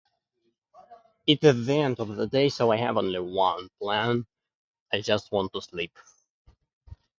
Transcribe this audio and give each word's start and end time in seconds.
It 1.27 1.43
is 1.43 1.69
end 1.69 1.99
of 1.99 2.15
the 2.15 2.25
day 2.25 2.49
so 2.49 2.71
I 2.71 2.77
have 2.77 2.97
only 2.97 3.19
one 3.19 3.69
plan: 3.79 4.25
I 4.91 5.01
just 5.01 5.31
want 5.31 5.53
to 5.53 5.61
sleep. 5.61 5.95